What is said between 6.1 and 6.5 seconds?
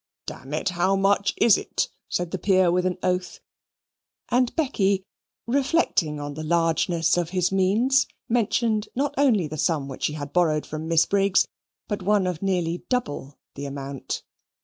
on the